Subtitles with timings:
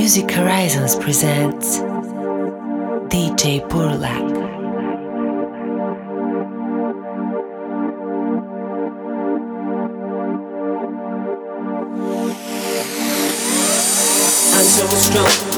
[0.00, 1.78] Music Horizons presents
[3.12, 4.22] DJ Burlap.
[14.54, 15.49] I'm so strong.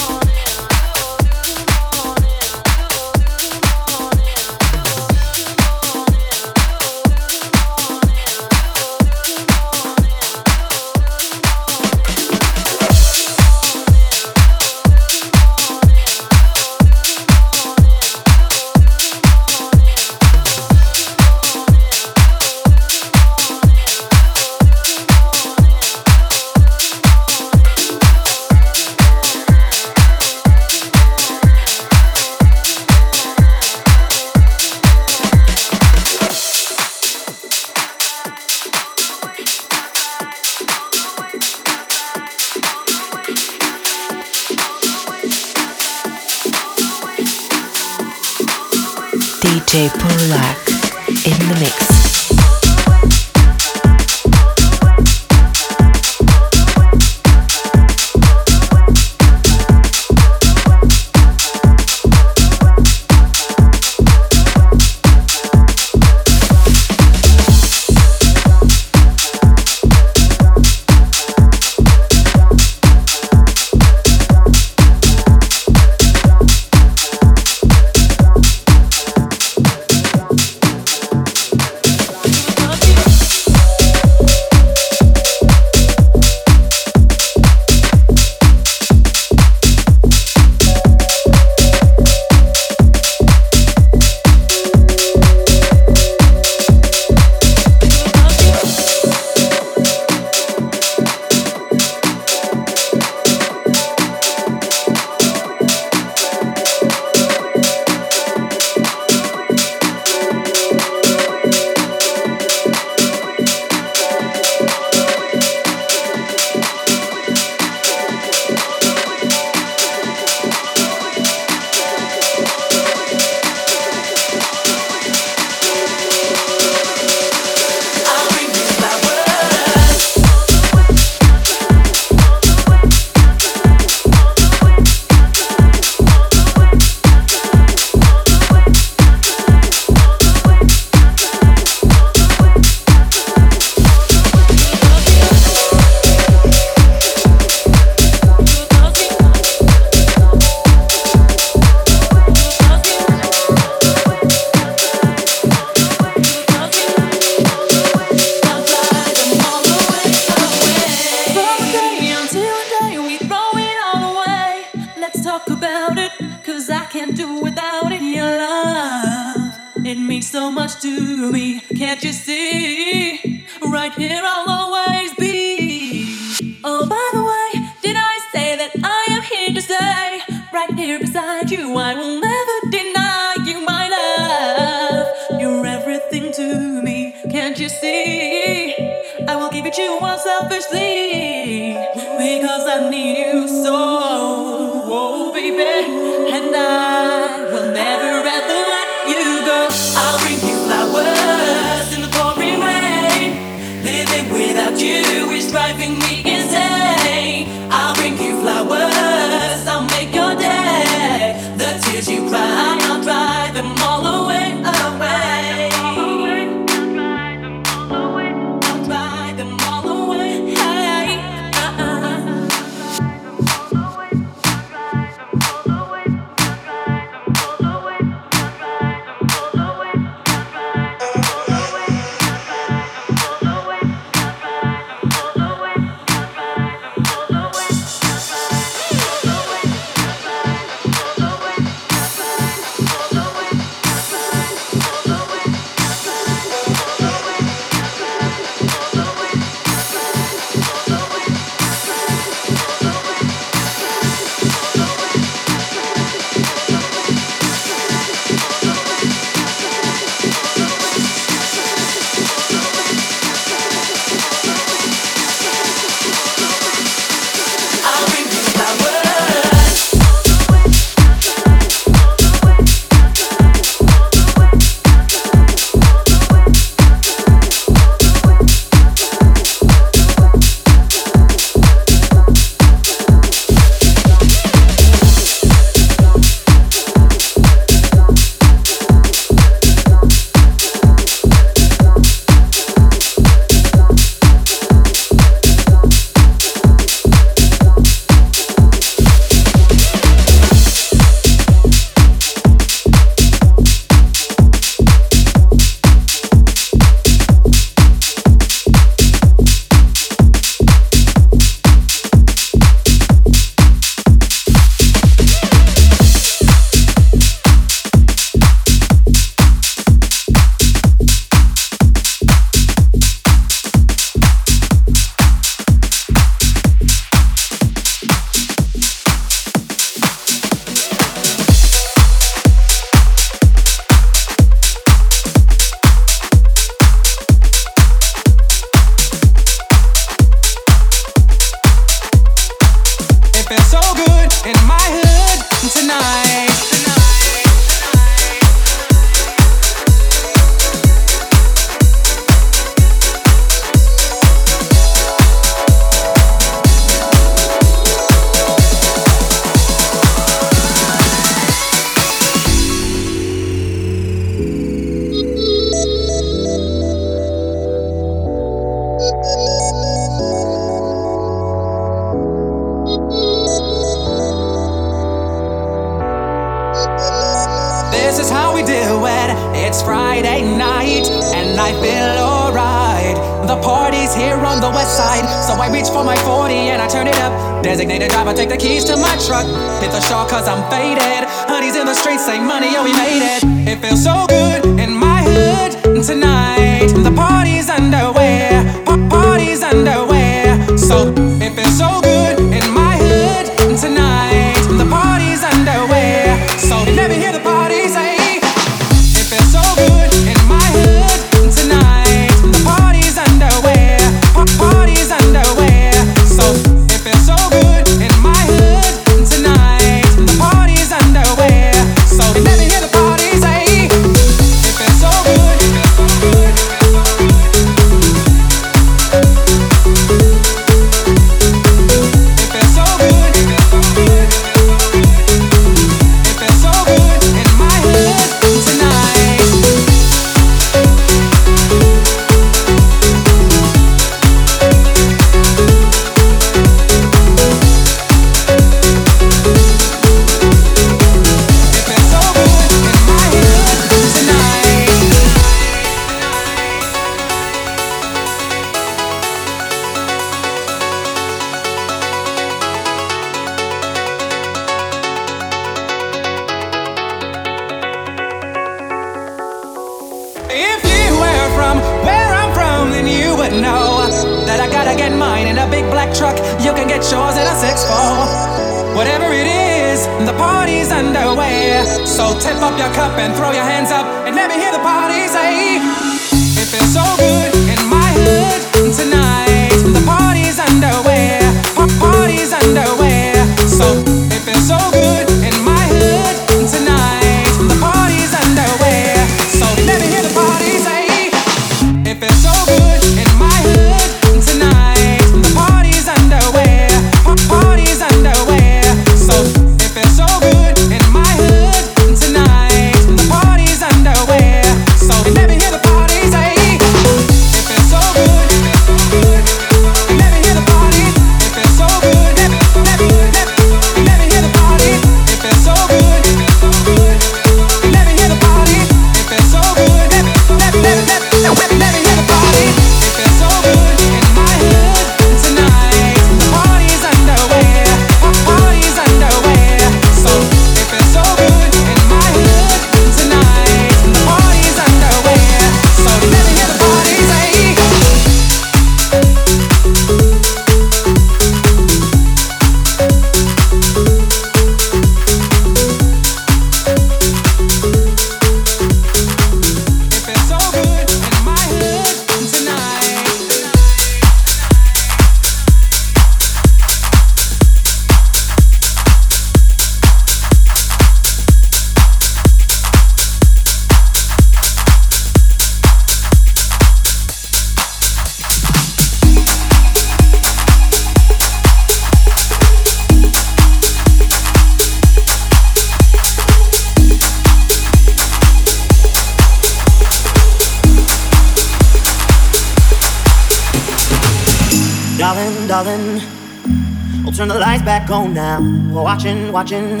[599.04, 600.00] Watching, watching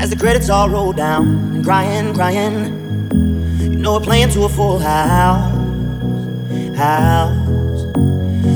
[0.00, 3.10] as the credits all roll down and crying, crying.
[3.60, 5.52] You know we're playing to a full house,
[6.74, 7.36] house.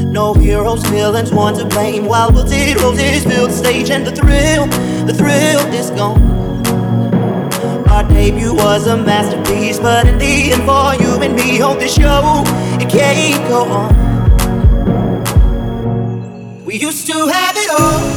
[0.08, 2.06] No heroes, villains, one to blame.
[2.06, 4.66] While wilted roses fill the stage, and the thrill,
[5.04, 6.22] the thrill is gone.
[7.90, 11.94] Our debut was a masterpiece, but in the end, for you and me, on this
[11.94, 12.42] show,
[12.80, 13.94] it can't go on.
[16.64, 18.09] We used to have it all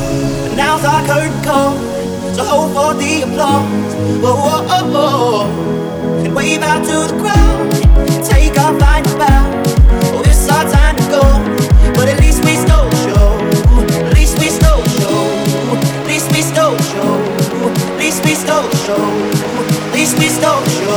[0.55, 1.77] now's our curtain call.
[2.35, 3.93] So hold for the applause.
[4.21, 6.23] Whoa, whoa, oh, oh.
[6.25, 7.71] And wave out to the crowd.
[8.25, 9.43] Take our final bow.
[10.15, 11.23] Oh, it's our time to go.
[11.93, 13.27] But at least we stole show.
[14.05, 15.19] At least we stole show.
[16.01, 17.11] At least we stole show.
[17.93, 19.03] At least we stole show.
[19.87, 20.92] At least we stole show.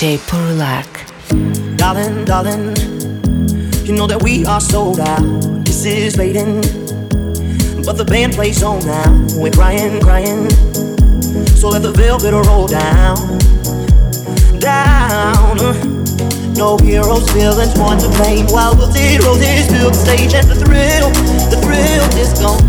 [0.00, 1.76] DJ Purlak.
[1.76, 2.74] Darling, darling,
[3.84, 5.20] you know that we are sold out.
[5.64, 6.62] This is fading,
[7.84, 9.26] but the band plays on now.
[9.36, 10.48] We're crying, crying,
[11.54, 13.38] so let the velvet roll down,
[14.58, 15.99] down.
[16.56, 18.46] No heroes, villains, one to blame.
[18.48, 21.10] While we'll zero this build stage and the thrill,
[21.48, 22.60] the thrill is gone.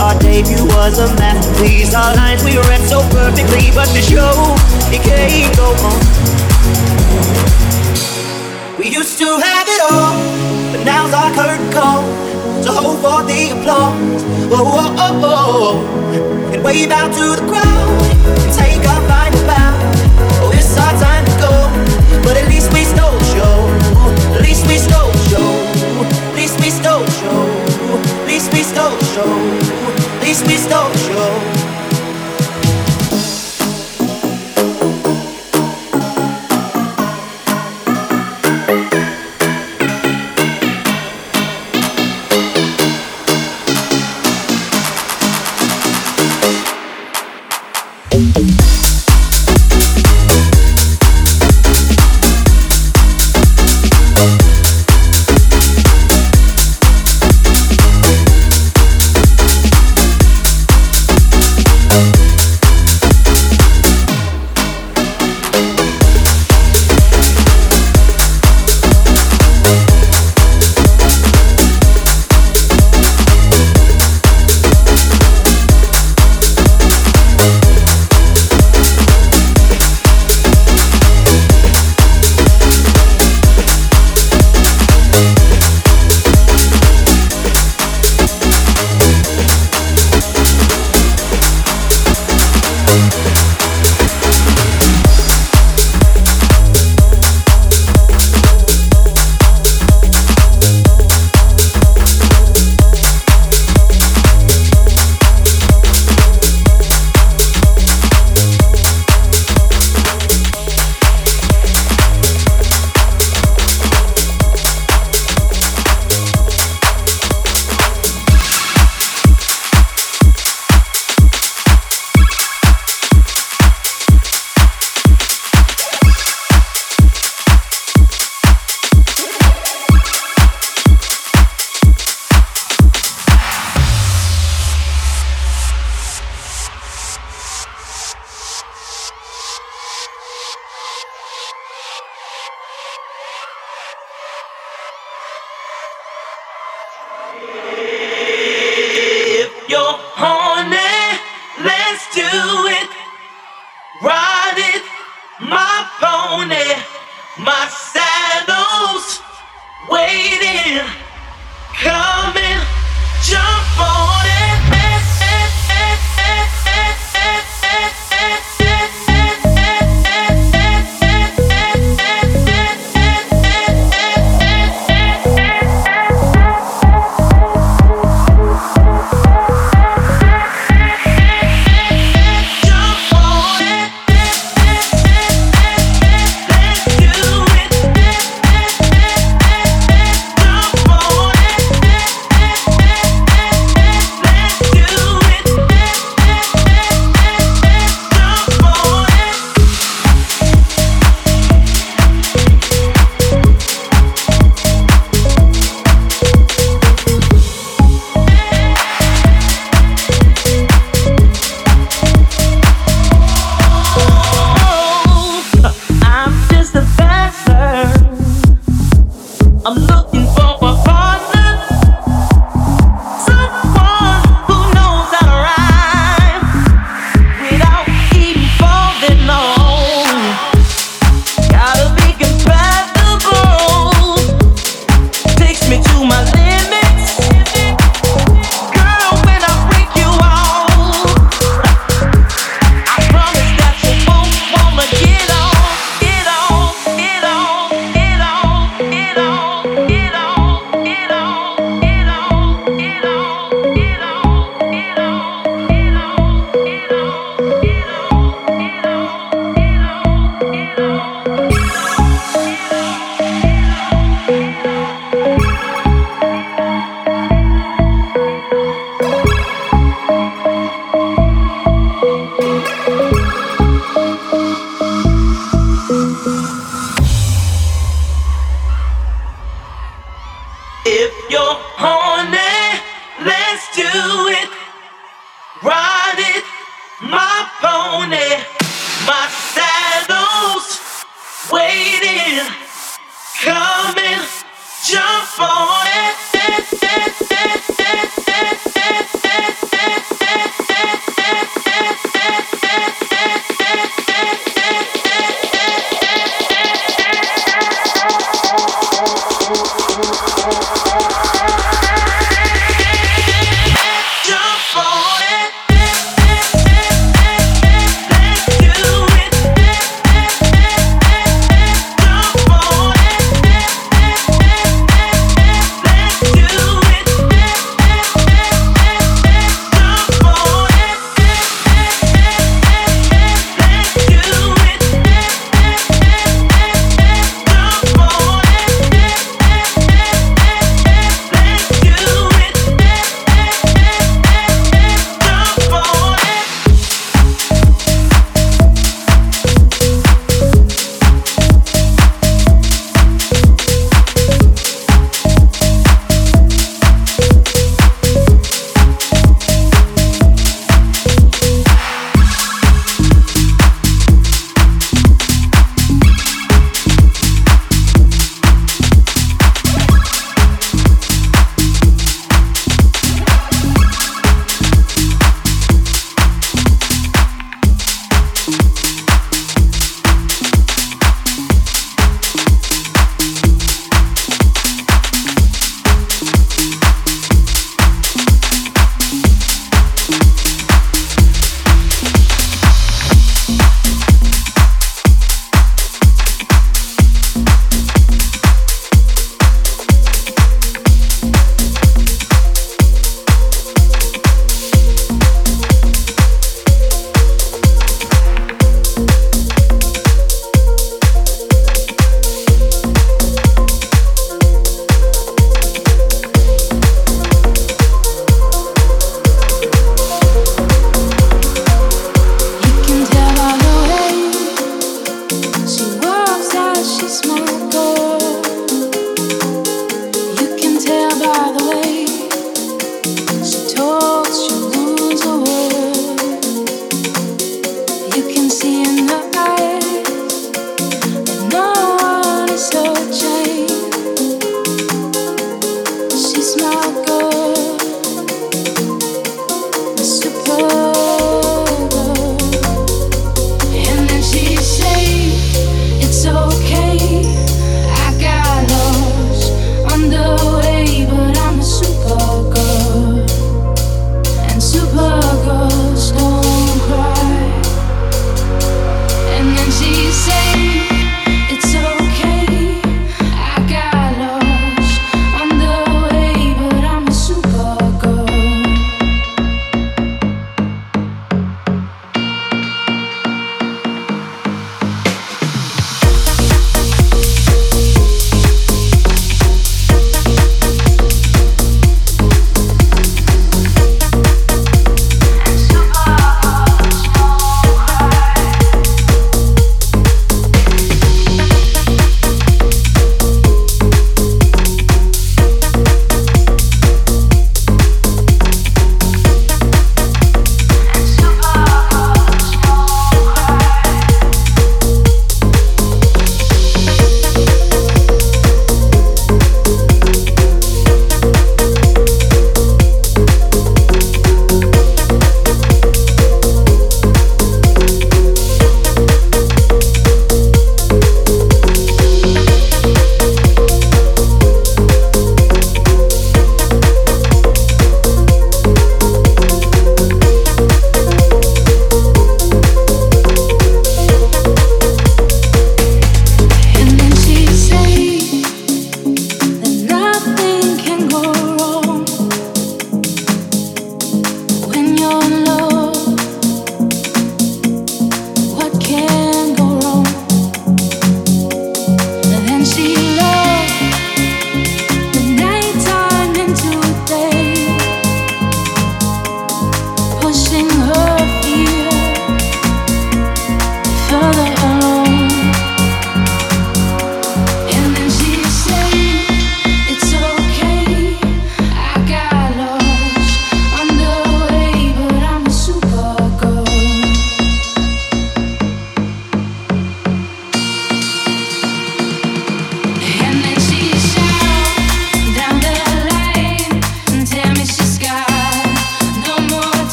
[0.00, 1.94] Our debut was a masterpiece.
[1.94, 4.54] Our lines we read so perfectly, but the show
[4.94, 5.98] it can't go on.
[8.78, 10.14] We used to have it all,
[10.70, 12.02] but now's our curtain call.
[12.62, 14.22] So hold for the applause.
[14.52, 16.52] Oh, oh, oh.
[16.52, 17.88] And wave out to the crowd
[18.38, 19.74] and take our final bow.
[20.42, 21.17] Oh, it's our time
[28.26, 29.28] least we stole show.
[30.18, 31.77] At least we stole the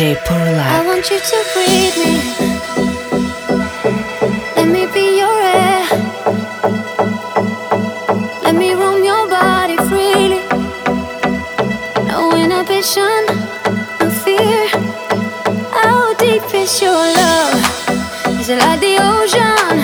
[0.00, 0.64] Purla.
[0.64, 2.14] I want you to breathe me.
[4.56, 5.84] Let me be your air.
[8.42, 10.40] Let me roam your body freely.
[12.08, 13.26] No inhibition,
[14.00, 14.68] no fear.
[15.70, 17.60] How deep is your love?
[18.40, 19.82] Is it like the ocean?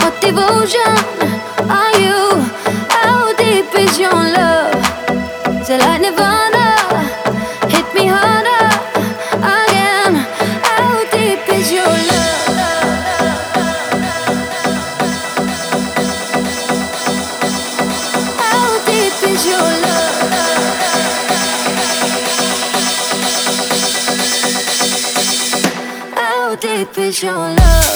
[0.00, 1.25] What devotion?
[27.06, 27.95] with your love.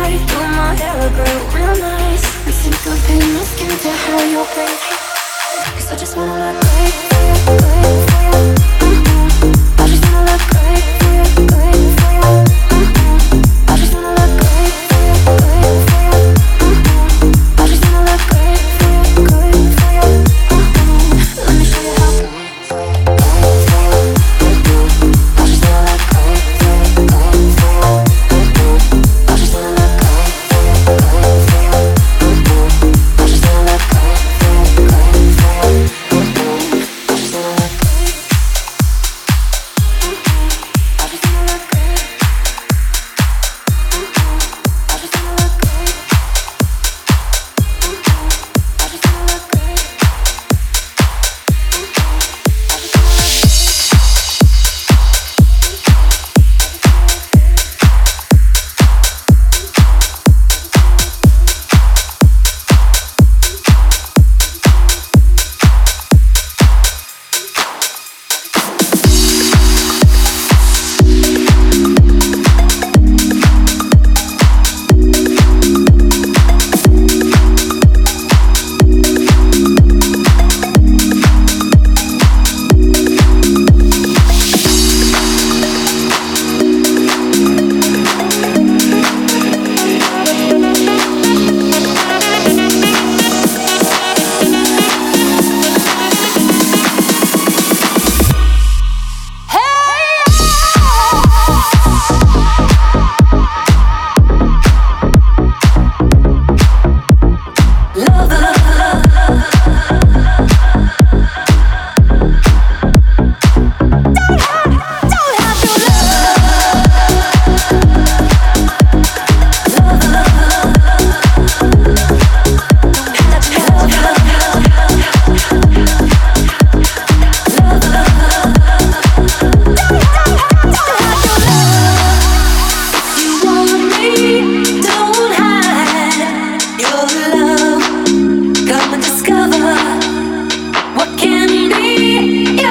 [0.00, 2.24] party through my hair, I real nice.
[2.46, 4.50] And sync up in the skin to how you're
[5.76, 7.09] Cause I just wanna let go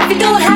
[0.10, 0.49] If you don't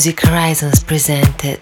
[0.00, 1.60] Music Horizons presented